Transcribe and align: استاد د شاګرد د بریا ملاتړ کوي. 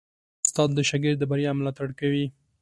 استاد 0.45 0.69
د 0.75 0.79
شاګرد 0.89 1.17
د 1.19 1.23
بریا 1.31 1.51
ملاتړ 1.57 1.89
کوي. 1.99 2.25